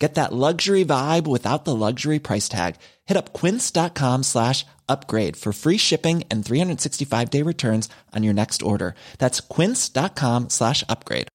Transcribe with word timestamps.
Get 0.00 0.14
that 0.14 0.32
luxury 0.32 0.82
vibe 0.82 1.26
without 1.26 1.66
the 1.66 1.76
luxury 1.76 2.18
price 2.18 2.48
tag. 2.48 2.76
Hit 3.04 3.18
up 3.18 3.34
quince.com 3.34 4.22
slash 4.22 4.64
upgrade 4.88 5.36
for 5.36 5.52
free 5.52 5.76
shipping 5.76 6.24
and 6.30 6.44
365 6.44 7.30
day 7.30 7.42
returns 7.42 7.88
on 8.16 8.24
your 8.24 8.34
next 8.34 8.62
order. 8.62 8.94
That's 9.18 9.40
quince.com 9.40 10.48
slash 10.48 10.82
upgrade. 10.88 11.28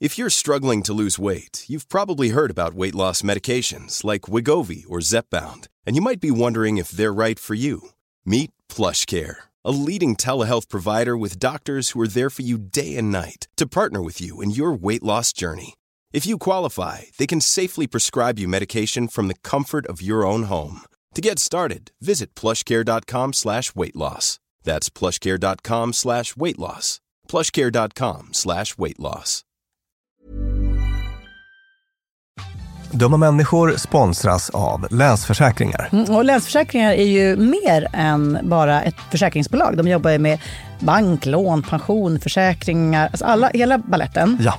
If 0.00 0.16
you're 0.16 0.30
struggling 0.30 0.82
to 0.84 0.92
lose 0.92 1.18
weight, 1.18 1.64
you've 1.68 1.88
probably 1.88 2.28
heard 2.30 2.50
about 2.50 2.74
weight 2.74 2.94
loss 2.94 3.22
medications 3.22 4.04
like 4.04 4.30
Wigovi 4.32 4.84
or 4.88 4.98
Zepbound, 4.98 5.66
and 5.84 5.96
you 5.96 6.02
might 6.02 6.20
be 6.20 6.30
wondering 6.30 6.78
if 6.78 6.90
they're 6.90 7.12
right 7.12 7.38
for 7.38 7.54
you. 7.54 7.90
Meet 8.24 8.52
Plush 8.68 9.06
Care, 9.06 9.50
a 9.64 9.72
leading 9.72 10.14
telehealth 10.14 10.68
provider 10.68 11.16
with 11.16 11.40
doctors 11.40 11.90
who 11.90 12.00
are 12.00 12.08
there 12.08 12.30
for 12.30 12.42
you 12.42 12.58
day 12.58 12.96
and 12.96 13.10
night 13.10 13.48
to 13.56 13.66
partner 13.66 14.00
with 14.00 14.20
you 14.20 14.40
in 14.40 14.50
your 14.50 14.72
weight 14.72 15.02
loss 15.02 15.32
journey. 15.32 15.74
If 16.10 16.26
you 16.26 16.38
qualify, 16.38 17.02
they 17.18 17.26
can 17.26 17.40
safely 17.40 17.86
prescribe 17.86 18.38
you 18.38 18.48
medication 18.48 19.08
from 19.08 19.28
the 19.28 19.34
comfort 19.34 19.86
of 19.86 20.00
your 20.00 20.26
own 20.26 20.44
home. 20.44 20.80
To 21.14 21.20
get 21.20 21.38
started, 21.38 21.90
visit 22.00 22.34
plushcare.com 22.34 23.32
slash 23.32 23.74
weight 23.74 23.94
loss. 23.94 24.40
That's 24.64 24.88
plushcare.com 24.88 25.92
slash 25.92 26.36
weight 26.36 26.58
loss. 26.58 27.00
plushcare.com 27.28 28.28
slash 28.32 28.78
weight 28.78 28.98
loss. 28.98 29.44
Dumma 32.92 33.16
människor 33.16 33.74
sponsras 33.76 34.50
av 34.50 34.86
Länsförsäkringar. 34.90 35.88
Mm, 35.92 36.14
och 36.16 36.24
Länsförsäkringar 36.24 36.92
är 36.92 37.04
ju 37.04 37.36
mer 37.36 37.86
än 37.92 38.38
bara 38.42 38.82
ett 38.82 38.96
försäkringsbolag. 39.10 39.76
De 39.76 39.88
jobbar 39.88 40.10
ju 40.10 40.18
med 40.18 40.38
bank, 40.80 41.26
lån, 41.26 41.62
pension, 41.62 42.20
försäkringar, 42.20 43.06
alltså 43.06 43.24
alla, 43.24 43.50
hela 43.54 43.78
balletten. 43.78 44.38
Ja. 44.40 44.58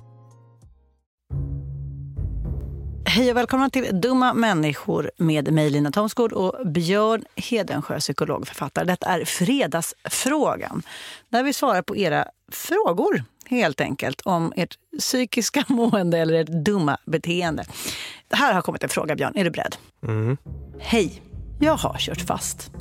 Hej 3.11 3.31
och 3.31 3.37
välkomna 3.37 3.69
till 3.69 4.01
Dumma 4.01 4.33
människor 4.33 5.11
med 5.17 5.53
mig 5.53 5.69
Lina 5.69 5.91
Thomsgård 5.91 6.33
och 6.33 6.67
Björn 6.67 7.23
Hedensjö, 7.35 7.99
psykolog 7.99 8.41
och 8.41 8.47
författare. 8.47 8.85
Detta 8.85 9.05
är 9.05 9.25
Fredagsfrågan, 9.25 10.83
där 11.29 11.43
vi 11.43 11.53
svarar 11.53 11.81
på 11.81 11.97
era 11.97 12.25
frågor 12.51 13.23
helt 13.45 13.81
enkelt 13.81 14.21
om 14.21 14.53
ert 14.55 14.77
psykiska 14.99 15.65
mående 15.67 16.17
eller 16.17 16.33
ert 16.33 16.65
dumma 16.65 16.97
beteende. 17.05 17.65
Här 18.31 18.53
har 18.53 18.61
kommit 18.61 18.83
en 18.83 18.89
fråga, 18.89 19.15
Björn. 19.15 19.33
Är 19.35 19.43
du 19.43 19.49
beredd? 19.49 19.75
Hej, 20.79 21.21
jag 21.59 21.75
har 21.75 21.97
kört 21.99 22.21
fast. 22.21 22.71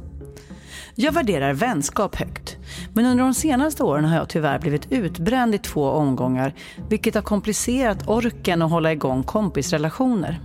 Jag 1.03 1.13
värderar 1.13 1.53
vänskap 1.53 2.17
högt. 2.17 2.57
Men 2.95 3.07
under 3.07 3.25
de 3.25 3.35
senaste 3.35 3.83
åren 3.83 4.05
har 4.05 4.17
jag 4.17 4.29
tyvärr 4.29 4.59
blivit 4.59 4.93
utbränd 4.93 5.55
i 5.55 5.59
två 5.59 5.91
omgångar 5.91 6.55
vilket 6.89 7.15
har 7.15 7.23
komplicerat 7.23 8.09
orken 8.09 8.63
att 8.63 8.71
hålla 8.71 8.93
igång 8.93 9.23
kompisrelationer. 9.23 10.41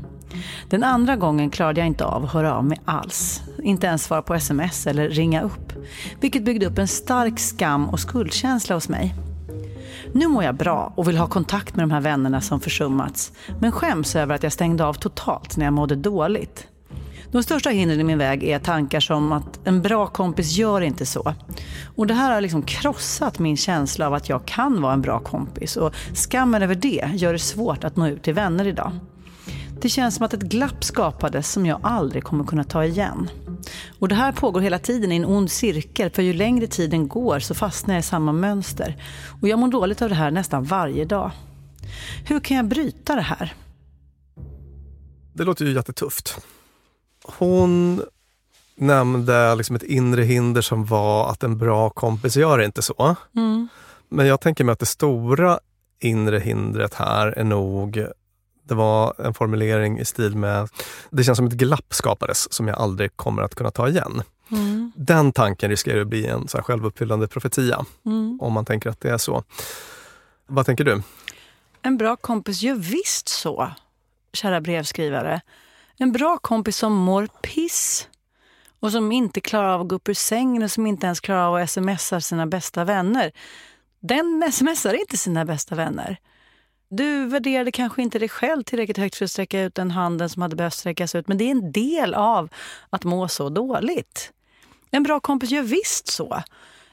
Den 0.70 0.84
andra 0.84 1.16
gången 1.16 1.50
klarade 1.50 1.80
jag 1.80 1.88
inte 1.88 2.06
av 2.06 2.24
att 2.26 2.34
höra 2.34 2.56
av 2.56 2.66
mig 2.66 2.82
alls. 2.86 3.42
Inte 3.64 3.88
ens 3.88 4.04
svara 4.04 4.22
på 4.22 4.34
sms 4.34 4.88
eller 4.88 5.10
ringa 5.10 5.42
upp. 5.42 5.74
Vilket 6.22 6.44
byggde 6.46 6.66
upp 6.66 6.78
en 6.78 6.88
stark 6.88 7.40
skam 7.40 7.90
och 7.90 8.00
skuldkänsla 8.00 8.76
hos 8.76 8.90
mig. 8.90 9.16
Nu 10.14 10.28
mår 10.28 10.44
jag 10.44 10.56
bra 10.56 10.94
och 10.96 11.08
vill 11.08 11.18
ha 11.18 11.28
kontakt 11.28 11.76
med 11.76 11.84
de 11.84 11.92
här 11.92 12.02
vännerna 12.02 12.42
som 12.42 12.60
försummats. 12.60 13.32
Men 13.60 13.72
skäms 13.72 14.16
över 14.16 14.36
att 14.36 14.44
jag 14.44 14.52
stängde 14.52 14.86
av 14.86 14.94
totalt 14.94 15.58
när 15.58 15.66
jag 15.66 15.74
mådde 15.74 15.96
dåligt. 15.96 16.68
De 17.36 17.44
största 17.44 17.70
hindren 17.70 18.00
i 18.00 18.04
min 18.04 18.18
väg 18.18 18.44
är 18.44 18.60
tankar 18.60 19.00
som 19.00 19.32
att 19.32 19.68
en 19.68 19.82
bra 19.82 20.08
kompis 20.08 20.58
gör 20.58 20.82
inte 20.82 21.06
så. 21.06 21.34
Och 21.96 22.08
det 22.08 22.14
här 22.14 22.34
har 22.34 22.42
liksom 22.42 22.64
krossat 22.64 23.40
min 23.40 23.58
känsla 23.58 24.08
av 24.08 24.14
att 24.14 24.30
jag 24.30 24.46
kan 24.46 24.82
vara 24.82 24.94
en 24.94 25.02
bra 25.02 25.20
kompis. 25.20 25.78
Och 25.78 25.96
skammen 26.14 26.64
över 26.64 26.76
det 26.76 27.12
gör 27.16 27.34
det 27.34 27.40
svårt 27.40 27.84
att 27.84 27.96
nå 27.96 28.08
ut 28.08 28.24
till 28.24 28.34
vänner 28.34 28.68
idag. 28.68 28.92
Det 29.82 29.90
känns 29.90 30.16
som 30.16 30.26
att 30.26 30.34
ett 30.34 30.42
glapp 30.42 30.84
skapades 30.84 31.52
som 31.52 31.66
jag 31.66 31.80
aldrig 31.84 32.24
kommer 32.24 32.44
kunna 32.44 32.64
ta 32.64 32.86
igen. 32.86 33.30
Och 34.00 34.08
det 34.08 34.16
här 34.16 34.32
pågår 34.32 34.62
hela 34.62 34.80
tiden 34.80 35.12
i 35.12 35.16
en 35.16 35.26
ond 35.26 35.52
cirkel, 35.52 36.10
för 36.10 36.22
ju 36.22 36.34
längre 36.34 36.68
tiden 36.68 37.08
går 37.08 37.40
så 37.40 37.54
fastnar 37.54 37.96
jag 37.96 38.00
i 38.00 38.04
samma 38.04 38.32
mönster. 38.32 39.04
Och 39.42 39.48
jag 39.48 39.60
mår 39.60 39.68
dåligt 39.68 40.02
av 40.02 40.10
det 40.10 40.16
här 40.16 40.32
nästan 40.32 40.64
varje 40.64 41.06
dag. 41.06 41.32
Hur 42.26 42.40
kan 42.40 42.58
jag 42.58 42.68
bryta 42.68 43.16
det 43.16 43.22
här? 43.22 43.54
Det 45.34 45.44
låter 45.44 45.66
ju 45.66 45.74
jättetufft. 45.74 46.40
Hon 47.28 48.02
nämnde 48.76 49.56
liksom 49.56 49.76
ett 49.76 49.84
inre 49.84 50.24
hinder 50.24 50.62
som 50.62 50.86
var 50.86 51.30
att 51.30 51.44
en 51.44 51.58
bra 51.58 51.90
kompis 51.90 52.36
gör 52.38 52.62
inte 52.62 52.82
så. 52.82 53.16
Mm. 53.36 53.68
Men 54.10 54.26
jag 54.28 54.42
tänker 54.42 54.64
mig 54.64 54.74
att 54.74 54.80
det 54.80 54.86
stora 54.86 55.60
inre 56.00 56.40
hindret 56.40 56.94
här 56.94 57.28
är 57.28 57.44
nog 57.44 58.08
det 58.68 58.76
var 58.76 59.14
en 59.18 59.34
formulering 59.34 60.00
i 60.00 60.06
stil 60.06 60.36
med 60.36 60.70
det 61.10 61.24
känns 61.24 61.38
som 61.38 61.48
ett 61.48 61.54
glapp 61.54 61.94
skapades 61.94 62.54
som 62.54 62.68
jag 62.68 62.78
aldrig 62.78 63.18
kommer 63.18 63.42
att 63.44 63.56
kunna 63.56 63.72
ta 63.72 63.90
igen. 63.90 64.24
Mm. 64.52 64.92
Den 64.96 65.32
tanken 65.32 65.70
riskerar 65.70 66.02
att 66.02 66.08
bli 66.08 66.28
en 66.28 66.48
så 66.48 66.58
här 66.58 66.64
självuppfyllande 66.64 67.28
profetia 67.28 67.86
Mm. 68.06 68.40
om 68.42 68.54
man 68.54 68.66
tänker 68.66 68.90
att 68.90 69.02
det 69.02 69.10
är 69.10 69.18
så. 69.18 69.44
Vad 70.48 70.66
tänker 70.66 70.84
du? 70.84 71.02
En 71.82 71.98
bra 71.98 72.16
kompis 72.16 72.62
gör 72.62 72.76
visst 72.76 73.28
så, 73.30 73.72
kära 74.34 74.62
brevskrivare. 74.62 75.42
En 75.98 76.12
bra 76.12 76.38
kompis 76.38 76.78
som 76.78 76.94
mår 76.94 77.28
piss 77.28 78.10
och 78.80 78.92
som 78.92 79.12
inte 79.12 79.42
klarar 79.42 79.70
av 79.70 79.82
att 79.82 79.88
gå 79.88 79.96
upp 79.96 80.10
ur 80.10 80.14
sängen 80.14 80.64
och 80.64 80.72
som 80.72 80.88
inte 80.88 81.06
ens 81.06 81.20
klarar 81.20 81.48
av 81.48 81.56
att 81.56 81.70
smsa 81.70 82.22
sina 82.22 82.48
bästa 82.48 82.84
vänner. 82.84 83.32
Den 84.00 84.52
smsar 84.52 84.94
inte 84.94 85.18
sina 85.18 85.46
bästa 85.46 85.76
vänner. 85.76 86.18
Du 86.90 87.26
värderade 87.26 87.72
kanske 87.72 88.02
inte 88.02 88.20
dig 88.20 88.30
själv 88.30 88.64
tillräckligt 88.64 88.98
högt 88.98 89.16
för 89.16 89.26
att 89.26 89.32
sträcka 89.32 89.62
ut 89.62 89.76
den 89.76 89.92
handen 89.92 90.30
som 90.30 90.42
hade 90.42 90.56
behövt 90.56 90.74
sträckas 90.74 91.16
ut. 91.16 91.28
Men 91.28 91.38
det 91.38 91.44
är 91.44 91.52
en 91.52 91.72
del 91.72 92.14
av 92.14 92.50
att 92.90 93.04
må 93.04 93.28
så 93.28 93.50
dåligt. 93.50 94.32
En 94.92 95.04
bra 95.04 95.20
kompis 95.20 95.52
gör 95.52 95.64
visst 95.64 96.08
så, 96.08 96.44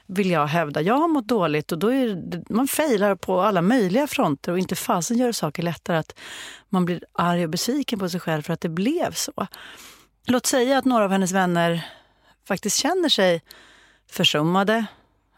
vill 0.07 0.31
jag 0.31 0.47
hävda. 0.47 0.81
Jag 0.81 0.97
har 0.97 1.07
mått 1.07 1.27
dåligt 1.27 1.71
och 1.71 1.79
då 1.79 1.93
är 1.93 2.07
det, 2.07 2.49
man 2.49 2.67
failar 2.67 3.15
på 3.15 3.41
alla 3.41 3.61
möjliga 3.61 4.07
fronter 4.07 4.51
och 4.51 4.59
inte 4.59 4.75
fasen 4.75 5.17
gör 5.17 5.31
saker 5.31 5.63
lättare 5.63 5.97
att 5.97 6.15
man 6.69 6.85
blir 6.85 7.03
arg 7.13 7.43
och 7.43 7.49
besviken 7.49 7.99
på 7.99 8.09
sig 8.09 8.19
själv 8.19 8.41
för 8.41 8.53
att 8.53 8.61
det 8.61 8.69
blev 8.69 9.11
så. 9.13 9.47
Låt 10.25 10.45
säga 10.45 10.77
att 10.77 10.85
några 10.85 11.03
av 11.05 11.11
hennes 11.11 11.31
vänner 11.31 11.85
faktiskt 12.47 12.77
känner 12.77 13.09
sig 13.09 13.41
försummade 14.09 14.85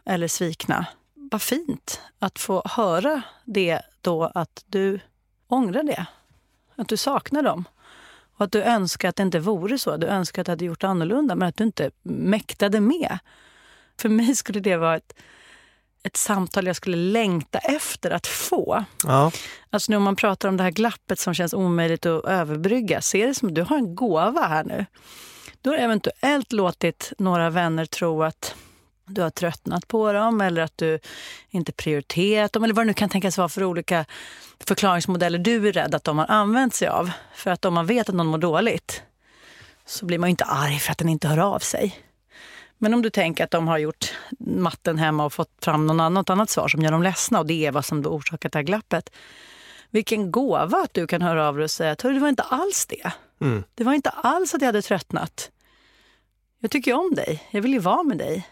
eller 0.05 0.27
svikna. 0.27 0.85
Vad 1.15 1.41
fint 1.41 2.01
att 2.19 2.39
få 2.39 2.63
höra 2.65 3.21
det 3.45 3.81
då 4.01 4.23
att 4.23 4.63
du 4.65 4.99
ångrar 5.47 5.83
det. 5.83 6.05
Att 6.75 6.87
du 6.87 6.97
saknar 6.97 7.43
dem. 7.43 7.65
Och 8.37 8.45
att 8.45 8.51
du 8.51 8.63
önskar 8.63 9.09
att 9.09 9.15
det 9.15 9.23
inte 9.23 9.39
vore 9.39 9.77
så. 9.77 9.97
Du 9.97 10.07
önskar 10.07 10.41
att 10.41 10.45
du 10.45 10.51
hade 10.51 10.65
gjort 10.65 10.83
annorlunda 10.83 11.35
men 11.35 11.47
att 11.47 11.57
du 11.57 11.63
inte 11.63 11.91
mäktade 12.03 12.79
med. 12.79 13.19
För 14.01 14.09
mig 14.09 14.35
skulle 14.35 14.59
det 14.59 14.77
vara 14.77 14.95
ett, 14.95 15.13
ett 16.03 16.17
samtal 16.17 16.67
jag 16.67 16.75
skulle 16.75 16.97
längta 16.97 17.59
efter 17.59 18.11
att 18.11 18.27
få. 18.27 18.85
Ja, 19.03 19.31
Alltså 19.69 19.91
nu 19.91 19.97
om 19.97 20.03
man 20.03 20.15
pratar 20.15 20.49
om 20.49 20.57
det 20.57 20.63
här 20.63 20.71
glappet 20.71 21.19
som 21.19 21.33
känns 21.33 21.53
omöjligt 21.53 22.05
att 22.05 22.25
överbrygga. 22.25 23.01
Se 23.01 23.25
det 23.25 23.35
som 23.35 23.47
att 23.47 23.55
du 23.55 23.61
har 23.61 23.77
en 23.77 23.95
gåva 23.95 24.47
här 24.47 24.63
nu. 24.63 24.85
Du 25.61 25.69
har 25.69 25.77
eventuellt 25.77 26.53
låtit 26.53 27.13
några 27.17 27.49
vänner 27.49 27.85
tro 27.85 28.23
att 28.23 28.55
du 29.07 29.21
har 29.21 29.29
tröttnat 29.29 29.87
på 29.87 30.13
dem 30.13 30.41
eller 30.41 30.61
att 30.61 30.77
du 30.77 30.99
inte 31.49 31.71
prioriterat 31.71 32.53
dem 32.53 32.63
eller 32.63 32.73
vad 32.73 32.85
det 32.85 32.87
nu 32.87 32.93
kan 32.93 33.09
tänkas 33.09 33.37
vara 33.37 33.49
för 33.49 33.63
olika 33.63 34.05
förklaringsmodeller 34.59 35.39
du 35.39 35.67
är 35.67 35.71
rädd 35.73 35.95
att 35.95 36.03
de 36.03 36.17
har 36.17 36.31
använt 36.31 36.73
sig 36.73 36.87
av. 36.87 37.11
För 37.35 37.51
att 37.51 37.65
om 37.65 37.73
man 37.73 37.85
vet 37.85 38.09
att 38.09 38.15
någon 38.15 38.27
mår 38.27 38.37
dåligt 38.37 39.03
så 39.85 40.05
blir 40.05 40.19
man 40.19 40.29
ju 40.29 40.31
inte 40.31 40.45
arg 40.45 40.79
för 40.79 40.91
att 40.91 40.97
den 40.97 41.09
inte 41.09 41.27
hör 41.27 41.37
av 41.37 41.59
sig. 41.59 42.04
Men 42.85 42.93
om 42.93 43.01
du 43.01 43.09
tänker 43.09 43.43
att 43.43 43.51
de 43.51 43.67
har 43.67 43.77
gjort 43.77 44.13
matten 44.39 44.97
hemma 44.97 45.25
och 45.25 45.33
fått 45.33 45.51
fram 45.61 45.87
något 45.87 46.29
annat 46.29 46.49
svar 46.49 46.67
som 46.67 46.81
gör 46.81 46.91
dem 46.91 47.03
ledsna 47.03 47.39
och 47.39 47.45
det 47.45 47.65
är 47.65 47.71
vad 47.71 47.85
som 47.85 48.01
då 48.01 48.09
orsakat 48.09 48.51
det 48.51 48.59
här 48.59 48.63
glappet. 48.63 49.09
Vilken 49.89 50.31
gåva 50.31 50.77
att 50.77 50.93
du 50.93 51.07
kan 51.07 51.21
höra 51.21 51.47
av 51.47 51.55
dig 51.55 51.63
och 51.63 51.71
säga 51.71 51.91
att 51.91 52.01
"Hörru, 52.01 52.13
det 52.13 52.19
var 52.19 52.29
inte 52.29 52.43
alls 52.43 52.85
det. 52.85 53.11
Mm. 53.41 53.63
Det 53.75 53.83
var 53.83 53.93
inte 53.93 54.09
alls 54.09 54.53
att 54.53 54.61
jag 54.61 54.67
hade 54.67 54.81
tröttnat. 54.81 55.51
Jag 56.59 56.71
tycker 56.71 56.91
ju 56.91 56.97
om 56.97 57.15
dig. 57.15 57.43
Jag 57.51 57.61
vill 57.61 57.73
ju 57.73 57.79
vara 57.79 58.03
med 58.03 58.17
dig. 58.17 58.47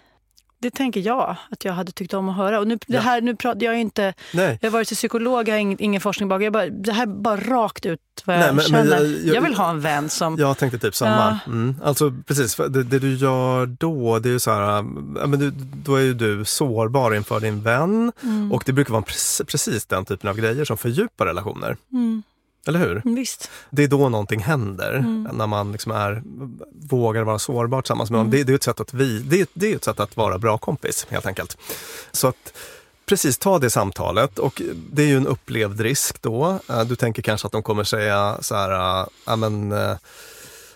Det 0.63 0.71
tänker 0.71 0.99
jag 1.01 1.35
att 1.51 1.65
jag 1.65 1.73
hade 1.73 1.91
tyckt 1.91 2.13
om 2.13 2.29
att 2.29 2.35
höra. 2.35 2.59
Och 2.59 2.67
nu, 2.67 2.75
det 2.75 2.81
Ja. 2.87 2.99
här, 2.99 3.21
nu 3.21 3.35
pratar 3.35 3.61
jag 3.65 3.79
inte... 3.79 4.13
nej. 4.33 4.57
Jag 4.61 4.69
har 4.69 4.73
varit 4.73 4.87
psykolog, 4.87 5.47
jag 5.47 5.53
har 5.53 5.59
ingen, 5.59 5.81
ingen 5.81 6.01
forskning 6.01 6.29
bakom. 6.29 6.41
Jag 6.43 6.53
bara, 6.53 6.65
det 6.69 6.91
här 6.91 7.03
är 7.03 7.07
bara 7.07 7.37
rakt 7.37 7.85
ut 7.85 7.99
vad 8.25 8.35
jag 8.35 8.39
Nej, 8.39 8.47
men- 8.47 8.55
men 8.55 8.65
känner. 8.65 8.95
jag- 9.03 9.07
jag, 9.25 9.35
jag- 9.35 9.41
vill 9.41 9.53
ha 9.53 9.69
en 9.69 9.81
vän 9.81 10.09
som... 10.09 10.37
Jag 10.39 10.57
tänkte 10.57 10.79
typ 10.79 10.95
samma. 10.95 11.39
Mm. 11.47 11.75
Alltså 11.83 12.13
precis, 12.27 12.55
det, 12.55 12.83
det 12.83 12.99
du 12.99 13.13
gör 13.15 13.65
då, 13.65 14.19
det 14.19 14.29
är 14.29 14.33
ju 14.33 14.39
så 14.39 14.51
här, 14.51 14.59
ja, 14.61 14.81
men 15.27 15.39
du, 15.39 15.51
då 15.85 15.95
är 15.95 16.01
ju 16.01 16.13
du 16.13 16.45
sårbar 16.45 17.15
inför 17.15 17.39
din 17.39 17.61
vän 17.61 18.11
och 18.51 18.63
det 18.65 18.73
brukar 18.73 18.91
vara 18.91 19.01
precis, 19.03 19.41
precis 19.47 19.85
den 19.85 20.05
typen 20.05 20.29
av 20.29 20.35
grejer 20.37 20.65
som 20.65 20.77
fördjupar 20.77 21.25
relationer. 21.25 21.77
Mm, 21.91 22.23
Eller 22.67 22.79
hur? 22.79 23.01
visst. 23.15 23.51
Det 23.69 23.83
är 23.83 23.87
då 23.87 24.09
någonting 24.09 24.39
händer, 24.39 24.99
när 25.33 25.47
man 25.47 25.71
liksom 25.71 25.91
är, 25.91 26.23
vågar 26.89 27.23
vara 27.23 27.39
sårbar 27.39 27.81
tillsammans 27.81 28.11
med 28.11 28.19
någon. 28.19 28.29
Det, 28.29 28.43
det 28.43 28.51
är 28.53 28.55
ett 28.55 28.63
sätt 28.63 28.79
att 28.79 28.93
vi, 28.93 29.19
det, 29.19 29.49
det 29.53 29.71
är 29.71 29.75
ett 29.75 29.83
sätt 29.83 29.99
att 29.99 30.17
vara 30.17 30.37
bra 30.37 30.57
kompis 30.57 31.07
helt 31.09 31.25
enkelt. 31.25 31.57
Så 32.11 32.27
att 32.27 32.53
precis 33.05 33.37
ta 33.37 33.59
det 33.59 33.69
samtalet 33.69 34.39
och 34.39 34.61
det 34.91 35.03
är 35.03 35.07
ju 35.07 35.17
en 35.17 35.27
upplevd 35.27 35.81
risk 35.81 36.21
då. 36.21 36.59
Eh, 36.69 36.83
Du 36.83 36.95
tänker 36.95 37.21
kanske 37.21 37.45
att 37.45 37.51
de 37.51 37.63
kommer 37.63 37.83
säga 37.83 38.37
så 38.41 38.55
här, 38.55 39.01
äh, 39.01 39.07
ja 39.25 39.35
men 39.35 39.71
eh, 39.71 39.95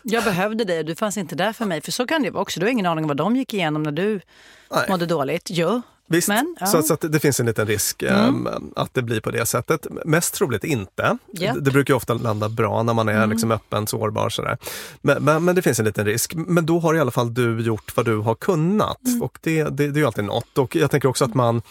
Jag 0.04 0.24
behövde 0.24 0.63
dig 0.63 0.80
och 0.80 0.86
du 0.86 0.95
fanns 0.95 1.18
inte 1.18 1.36
där 1.36 1.54
för 1.54 1.66
mig. 1.66 1.81
För 1.81 1.92
så 1.92 2.07
kan 2.07 2.24
det 2.24 2.30
vara 2.30 2.42
också. 2.42 2.60
Du 2.60 2.66
har 2.66 2.72
ingen 2.72 2.86
aning 2.86 3.04
om 3.04 3.07
vad 3.07 3.18
de 3.18 3.36
gick 3.36 3.54
igenom 3.54 3.84
när 3.84 3.92
du 3.92 4.19
Nej. 4.72 4.86
mådde 4.89 5.06
dåligt. 5.06 5.50
Jo. 5.51 5.82
Visst, 6.10 6.28
Men, 6.28 6.56
ja. 6.60 6.66
så, 6.66 6.84
så 6.84 6.94
att 6.94 7.06
det 7.12 7.20
finns 7.20 7.40
en 7.40 7.46
liten 7.46 7.68
risk 7.68 8.04
eh, 8.04 8.34
att 8.76 8.94
det 8.94 9.02
blir 9.02 9.20
på 9.22 9.32
det 9.32 9.46
sättet. 9.46 9.88
Mest 10.06 10.34
troligt 10.34 10.64
inte. 10.64 11.18
Japp. 11.32 11.56
Det, 11.56 11.62
det 11.62 11.72
brukar 11.72 11.94
ju 11.94 11.96
ofta 11.96 12.14
landa 12.14 12.50
bra 12.50 12.84
när 12.84 12.94
man 12.94 13.10
är 13.10 13.28
liksom 13.28 13.52
öppen, 13.52 13.88
sårbar 13.88 14.30
sådär. 14.30 14.58
Men, 15.02 15.24
men, 15.24 15.46
men 15.46 15.56
det 15.56 15.62
finns 15.62 15.80
en 15.80 15.86
liten 15.86 16.06
risk. 16.06 16.34
Men 16.36 16.66
då 16.66 16.80
har 16.80 16.96
i 16.96 17.00
alla 17.00 17.12
fall 17.12 17.34
du 17.34 17.62
gjort 17.62 17.98
vad 17.98 18.06
du 18.06 18.18
har 18.18 18.36
kunnat 18.36 19.02
och 19.22 19.40
det, 19.42 19.64
det, 19.64 19.70
det 19.70 19.84
är 19.84 19.98
ju 19.98 20.06
alltid 20.06 20.24
något. 20.24 20.58
Och 20.58 20.76
jag 20.76 20.92
tänker 20.92 21.10
också 21.10 21.26
att 21.26 21.34
man, 21.34 21.62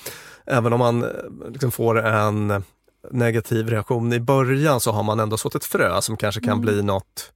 även 0.46 0.72
om 0.72 0.78
man 0.78 1.04
eh, 1.04 1.10
liksom 1.48 1.70
får 1.70 2.06
en 2.06 2.64
negativ 3.10 3.68
reaktion 3.68 4.12
i 4.12 4.20
början 4.20 4.80
så 4.80 4.92
har 4.92 5.02
man 5.02 5.20
ändå 5.20 5.36
sått 5.36 5.54
ett 5.54 5.64
frö 5.64 6.00
som 6.02 6.16
kanske 6.16 6.40
kan 6.40 6.60
bli 6.60 6.82
något 6.82 7.32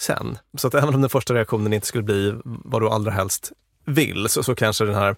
sen. 0.00 0.38
Så 0.58 0.68
att 0.68 0.74
även 0.74 0.94
om 0.94 1.00
den 1.00 1.10
första 1.10 1.34
reaktionen 1.34 1.72
inte 1.72 1.86
skulle 1.86 2.04
bli 2.04 2.34
vad 2.44 2.82
du 2.82 2.88
allra 2.88 3.10
helst 3.10 3.52
vill 3.84 4.28
så, 4.28 4.42
så 4.42 4.54
kanske 4.54 4.84
den 4.84 4.94
här 4.94 5.16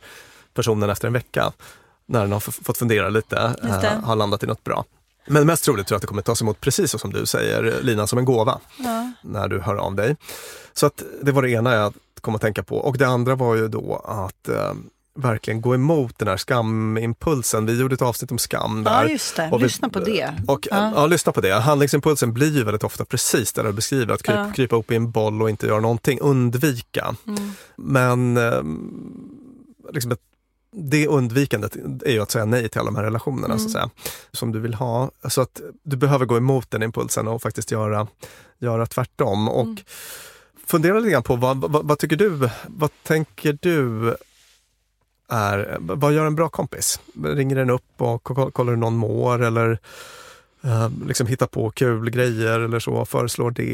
personen 0.55 0.91
efter 0.91 1.07
en 1.07 1.13
vecka, 1.13 1.53
när 2.07 2.21
den 2.21 2.33
har 2.33 2.41
fått 2.41 2.79
fundera 2.79 3.09
lite, 3.09 3.37
eh, 3.63 4.01
har 4.05 4.17
landat 4.17 4.43
i 4.43 4.47
något 4.47 4.65
bra. 4.65 4.85
Men 5.27 5.47
mest 5.47 5.65
troligt 5.65 5.87
tror 5.87 5.95
jag 5.95 5.97
att 5.97 6.03
det 6.03 6.07
kommer 6.07 6.23
tas 6.23 6.43
emot 6.43 6.61
precis 6.61 6.91
så 6.91 6.99
som 6.99 7.13
du 7.13 7.27
säger, 7.27 7.79
Lina, 7.83 8.07
som 8.07 8.19
en 8.19 8.25
gåva 8.25 8.61
Ja. 8.79 9.13
när 9.23 9.49
du 9.49 9.61
hör 9.61 9.75
av 9.77 9.95
dig. 9.95 10.17
Så 10.73 10.87
att 10.87 11.03
det 11.23 11.33
var 11.33 11.43
det 11.43 11.51
ena 11.51 11.75
jag 11.75 11.95
kom 12.21 12.35
att 12.35 12.41
tänka 12.41 12.63
på. 12.63 12.77
Och 12.77 12.99
det 12.99 13.07
andra 13.07 13.35
var 13.35 13.55
ju 13.55 13.69
då 13.69 14.03
att 14.05 14.49
eh, 14.49 14.73
verkligen 15.15 15.61
gå 15.61 15.75
emot 15.75 16.19
den 16.19 16.29
här 16.29 16.37
skamimpulsen. 16.37 17.67
Vi 17.67 17.81
gjorde 17.81 17.95
ett 17.95 18.03
avsnitt 18.03 18.31
om 18.31 18.39
skam 18.39 18.85
där. 18.85 18.91
ja, 19.05 19.09
just 19.09 19.37
det. 19.37 19.51
Vi- 19.53 19.63
Lyssna 19.63 19.89
på 19.89 20.01
det. 20.01 20.35
Och, 20.49 20.69
ja. 20.71 20.93
Ja. 20.97 21.07
lyssna 21.07 21.33
på 21.33 21.41
det. 21.41 21.53
Handlingsimpulsen 21.55 22.33
blir 22.33 22.51
ju 22.57 22.65
väldigt 22.65 22.85
ofta 22.85 23.05
precis 23.05 23.53
det 23.53 23.63
du 23.63 23.73
beskriver, 23.73 24.15
att 24.15 24.23
kryp, 24.23 24.37
Ja. 24.37 24.53
krypa 24.57 24.77
upp 24.77 24.91
i 24.91 24.97
en 24.97 25.11
boll 25.11 25.43
och 25.43 25.51
inte 25.51 25.67
göra 25.67 25.81
någonting, 25.81 26.19
undvika. 26.21 27.15
Mm. 27.27 27.53
Men 27.77 28.37
ehm, 28.37 28.91
liksom 29.93 30.13
ett, 30.13 30.21
det 30.73 31.07
undvikandet 31.07 31.77
är 32.05 32.13
ju 32.13 32.21
att 32.21 32.31
säga 32.31 32.45
nej 32.45 32.69
till 32.69 32.81
alla 32.81 32.91
de 32.91 32.97
här 32.97 33.03
relationerna 33.05 33.59
så 33.59 33.65
att 33.67 33.71
säga, 33.73 33.91
som 34.33 34.53
du 34.53 34.61
vill 34.61 34.75
ha. 34.75 35.11
Så 35.29 35.41
att 35.41 35.61
du 35.83 35.97
behöver 35.97 36.27
gå 36.27 36.37
emot 36.37 36.71
den 36.71 36.83
impulsen 36.83 37.29
och 37.29 37.43
faktiskt 37.43 37.71
göra, 37.71 38.07
göra 38.59 38.87
tvärtom. 38.87 39.49
Och 39.49 39.69
fundera 40.67 40.99
lite 40.99 41.11
grann 41.11 41.23
på 41.23 41.37
vad, 41.37 41.71
vad, 41.71 41.87
vad 41.87 41.99
tycker 41.99 42.17
du, 42.17 42.49
vad 42.67 42.91
tänker 43.03 43.59
du 43.61 44.17
är, 45.29 45.77
vad 45.81 46.13
gör 46.13 46.27
en 46.27 46.35
bra 46.35 46.49
kompis? 46.49 47.01
Ringer 47.25 47.57
den 47.57 47.71
upp 47.71 47.93
och 48.03 48.23
ko- 48.23 48.51
kollar 48.51 48.73
hur 48.73 48.77
någon 48.81 48.97
mår 48.97 49.43
eller 49.43 49.79
liksom 51.07 51.27
hitta 51.27 51.47
på 51.47 51.71
kul 51.71 52.11
grejer 52.11 52.61
eller 52.61 52.79
så, 52.79 53.05
föreslår 53.05 53.51
det. 53.51 53.73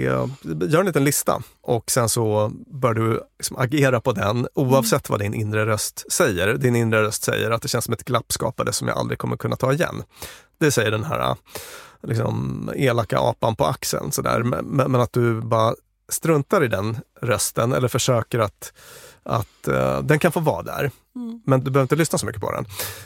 Gör 0.67 0.81
en 0.81 0.87
liten 0.87 1.05
lista 1.05 1.43
och 1.61 1.91
sen 1.91 2.09
så 2.09 2.53
bör 2.67 2.95
du 2.95 3.23
liksom 3.39 3.57
agera 3.57 4.01
på 4.01 4.13
den 4.13 4.49
oavsett 4.55 5.11
vad 5.11 5.21
din 5.21 5.35
inre 5.35 5.67
röst 5.67 6.13
säger. 6.13 6.55
Din 6.55 6.77
inre 6.77 7.03
röst 7.03 7.23
säger 7.23 7.51
att 7.51 7.63
det 7.63 7.69
känns 7.69 7.85
som 7.85 7.95
ett 7.95 8.05
glapp 8.05 8.33
skapades 8.33 8.77
som 8.77 8.89
jag 8.89 8.99
aldrig 8.99 9.19
kommer 9.19 9.37
kunna 9.37 9.57
ta 9.57 9.73
igen. 9.73 10.03
Det 10.59 10.71
säger 10.71 10.91
den 10.91 11.05
här 11.05 11.37
liksom, 12.03 12.71
elaka 12.77 13.19
apan 13.19 13.57
på 13.57 13.65
axeln. 13.65 14.13
Sådär. 14.13 14.43
Men, 14.43 14.93
men 14.93 15.01
att 15.01 15.13
du 15.13 15.41
bara 15.41 15.75
struntar 16.09 16.65
i 16.65 16.69
den 16.69 16.99
rösten 17.21 17.73
eller 17.73 17.89
försöker 17.89 18.39
att, 18.39 18.73
att 19.23 19.69
uh, 19.69 20.03
den 20.03 20.19
kan 20.19 20.33
få 20.33 20.41
vara 20.41 20.63
där. 20.63 20.91
Mm. 21.17 21.43
Men 21.47 21.61
du 21.61 21.71
behöver 21.71 21.85
inte 21.85 21.97
lyssna 21.97 22.19
så 22.19 22.27
mycket 22.27 22.43
på 22.43 22.53
den. 22.53 22.65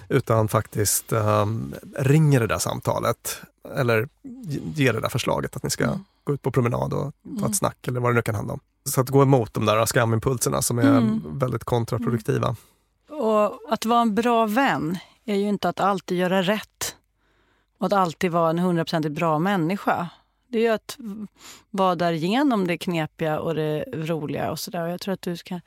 Utan 0.08 0.48
faktiskt 0.48 1.12
um, 1.12 1.74
ringer 1.98 2.40
det 2.40 2.46
där 2.46 2.58
samtalet 2.58 3.42
eller 3.76 4.09
ger 4.75 4.92
det 4.92 5.00
där 5.00 5.09
förslaget 5.09 5.57
att 5.57 5.62
ni 5.62 5.71
ska 5.71 5.85
mm. 5.85 6.04
gå 6.25 6.35
ut 6.35 6.42
på 6.42 6.50
promenad 6.50 6.92
och 6.92 7.12
ta 7.23 7.31
mm. 7.31 7.45
ett 7.45 7.57
snack 7.57 7.88
eller 7.88 8.00
vad 8.00 8.11
det 8.11 8.14
nu 8.14 8.23
kan 8.23 8.35
handla 8.35 8.52
om. 8.52 8.61
Så 8.85 9.00
att 9.00 9.09
gå 9.09 9.23
emot 9.23 9.54
de 9.54 9.66
där 9.66 9.87
skamimpulserna 9.87 10.62
som 10.62 10.78
är 10.78 10.99
mm. 10.99 11.38
väldigt 11.38 11.64
kontraproduktiva. 11.64 12.57
Och 13.09 13.73
att 13.73 13.85
vara 13.85 14.00
en 14.00 14.14
bra 14.14 14.47
vän 14.47 14.99
är 15.25 15.37
ju 15.37 15.49
inte 15.49 15.69
att 15.69 15.81
alltid 15.81 16.19
göra 16.19 16.42
rätt 16.42 16.97
och 17.78 17.87
att 17.87 17.92
alltid 17.92 18.31
vara 18.31 18.50
en 18.50 18.59
hundraprocentigt 18.59 19.14
bra 19.14 19.38
människa. 19.38 20.09
Det 20.49 20.59
är 20.59 20.62
ju 20.62 20.69
att 20.69 20.99
vara 21.71 21.95
där 21.95 22.12
genom 22.12 22.66
det 22.66 22.78
knepiga 22.78 23.40
och 23.40 23.54
det 23.54 23.85
roliga 23.92 24.50
och 24.50 24.59
sådär. 24.59 24.87
Jag 24.87 25.00
tror 25.00 25.14
att 25.14 25.23
du 25.23 25.37
ska 25.37 25.61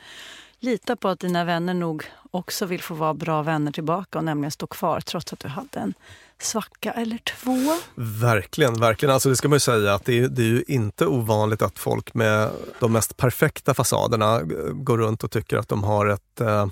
lita 0.60 0.96
på 0.96 1.08
att 1.08 1.20
dina 1.20 1.44
vänner 1.44 1.74
nog 1.74 2.04
också 2.32 2.66
vill 2.66 2.82
få 2.82 2.94
vara 2.94 3.14
bra 3.14 3.42
vänner 3.42 3.72
tillbaka 3.72 4.18
och 4.18 4.24
nämligen 4.24 4.52
stå 4.52 4.68
kvar 4.68 5.02
trots 5.02 5.34
att 5.34 5.40
du 5.40 5.48
hade 5.48 5.80
en 5.80 5.94
svacka 6.40 6.92
eller 6.92 7.18
två. 7.18 7.52
Verkligen, 7.96 8.74
verkligen. 8.74 9.14
Alltså 9.14 9.30
det 9.30 9.36
ska 9.36 9.50
man 9.50 9.56
ju 9.56 9.60
säga 9.60 9.94
att 9.94 10.06
det 10.06 10.20
är, 10.20 10.28
det 10.28 10.42
är 10.42 10.48
ju 10.48 10.64
inte 10.68 11.06
ovanligt 11.06 11.62
att 11.62 11.80
folk 11.80 12.14
med 12.14 12.50
de 12.80 12.92
mest 12.92 13.18
perfekta 13.18 13.74
fasaderna 13.74 14.36
eh, 14.36 14.46
går 14.74 14.98
runt 14.98 15.24
och 15.24 15.32
tycker 15.32 15.58
att 15.58 15.70
de 15.70 15.84
har 15.84 16.08
ett 16.08 16.42
eh, 16.42 16.68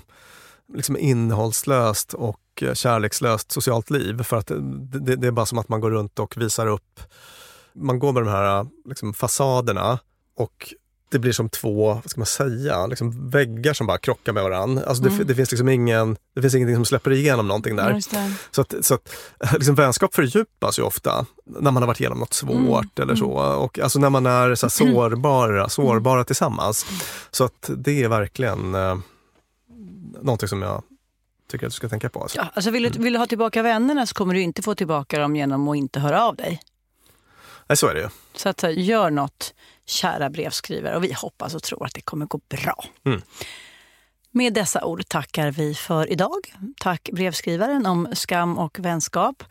liksom 0.74 0.96
innehållslöst 0.96 2.14
och 2.14 2.40
eh, 2.62 2.74
kärlekslöst 2.74 3.52
socialt 3.52 3.90
liv. 3.90 4.22
För 4.22 4.36
att 4.36 4.50
eh, 4.50 4.56
det, 4.56 5.16
det, 5.16 5.26
är 5.26 5.30
bara 5.30 5.46
som 5.46 5.58
att 5.58 5.68
man 5.68 5.80
går 5.80 5.90
runt 5.90 6.18
och 6.18 6.36
visar 6.36 6.66
upp, 6.66 7.00
man 7.72 7.98
går 7.98 8.12
med 8.12 8.22
de 8.22 8.30
här 8.30 8.66
liksom, 8.84 9.14
fasaderna 9.14 9.98
och 10.36 10.74
det 11.14 11.18
blir 11.18 11.32
som 11.32 11.48
två, 11.48 11.94
vad 11.94 12.10
ska 12.10 12.20
man 12.20 12.26
säga, 12.26 12.86
liksom 12.86 13.30
väggar 13.30 13.72
som 13.72 13.86
bara 13.86 13.98
krockar 13.98 14.32
med 14.32 14.42
varandra. 14.42 14.84
Alltså 14.86 15.04
mm. 15.04 15.18
det, 15.18 15.24
det, 15.24 15.34
finns 15.34 15.50
liksom 15.50 15.68
ingen, 15.68 16.16
det 16.34 16.42
finns 16.42 16.54
ingenting 16.54 16.76
som 16.76 16.84
släpper 16.84 17.12
igenom 17.12 17.48
någonting 17.48 17.76
där. 17.76 18.00
Så 18.50 18.60
att, 18.60 18.74
så 18.80 18.94
att 18.94 19.16
liksom 19.52 19.74
vänskap 19.74 20.14
fördjupas 20.14 20.78
ju 20.78 20.82
ofta 20.82 21.26
när 21.44 21.70
man 21.70 21.82
har 21.82 21.86
varit 21.86 22.00
igenom 22.00 22.18
något 22.18 22.34
svårt 22.34 22.98
mm. 22.98 23.08
eller 23.08 23.14
så. 23.14 23.40
Mm. 23.40 23.58
Och 23.58 23.78
alltså 23.78 23.98
när 23.98 24.10
man 24.10 24.26
är 24.26 24.54
så 24.54 24.70
sårbara, 24.70 25.68
sårbara 25.68 26.14
mm. 26.14 26.24
tillsammans. 26.24 26.86
Så 27.30 27.44
att 27.44 27.70
det 27.76 28.02
är 28.02 28.08
verkligen 28.08 28.74
eh, 28.74 28.96
någonting 30.22 30.48
som 30.48 30.62
jag 30.62 30.82
tycker 31.50 31.66
att 31.66 31.72
du 31.72 31.76
ska 31.76 31.88
tänka 31.88 32.08
på. 32.08 32.22
Alltså. 32.22 32.38
Ja, 32.38 32.46
alltså 32.54 32.70
vill, 32.70 32.82
du, 32.82 32.98
vill 32.98 33.12
du 33.12 33.18
ha 33.18 33.26
tillbaka 33.26 33.62
vännerna 33.62 34.06
så 34.06 34.14
kommer 34.14 34.34
du 34.34 34.40
inte 34.40 34.62
få 34.62 34.74
tillbaka 34.74 35.18
dem 35.18 35.36
genom 35.36 35.68
att 35.68 35.76
inte 35.76 36.00
höra 36.00 36.24
av 36.24 36.36
dig. 36.36 36.60
Nej, 37.66 37.76
så 37.76 37.86
är 37.86 37.94
det 37.94 38.00
ju. 38.00 38.08
Så 38.36 38.48
att, 38.48 38.62
gör 38.62 39.10
något, 39.10 39.54
kära 39.86 40.30
brevskrivare. 40.30 40.96
Och 40.96 41.04
vi 41.04 41.12
hoppas 41.12 41.54
och 41.54 41.62
tror 41.62 41.86
att 41.86 41.94
det 41.94 42.00
kommer 42.00 42.26
gå 42.26 42.40
bra. 42.48 42.84
Mm. 43.06 43.22
Med 44.30 44.54
dessa 44.54 44.84
ord 44.84 45.08
tackar 45.08 45.50
vi 45.50 45.74
för 45.74 46.12
idag. 46.12 46.54
Tack 46.80 47.10
brevskrivaren 47.12 47.86
om 47.86 48.08
skam 48.12 48.58
och 48.58 48.78
vänskap. 48.78 49.44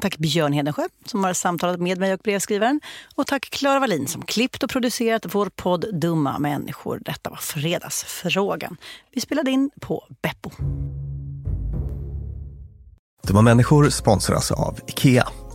Tack 0.00 0.16
Björn 0.16 0.52
Hedensjö 0.52 0.88
som 1.04 1.24
har 1.24 1.32
samtalat 1.32 1.80
med 1.80 1.98
mig 1.98 2.12
och 2.12 2.18
brevskrivaren. 2.18 2.80
Och 3.14 3.26
tack 3.26 3.50
Klara 3.50 3.80
Wallin 3.80 4.06
som 4.06 4.22
klippt 4.22 4.62
och 4.62 4.70
producerat 4.70 5.34
vår 5.34 5.50
podd 5.56 5.84
Dumma 5.92 6.38
människor. 6.38 7.00
Detta 7.04 7.30
var 7.30 7.36
Fredagsfrågan. 7.36 8.76
Vi 9.12 9.20
spelade 9.20 9.50
in 9.50 9.70
på 9.80 10.06
Beppo. 10.22 10.50
Dumma 13.22 13.42
människor 13.42 13.90
sponsras 13.90 14.50
av 14.50 14.80
IKEA. 14.86 15.28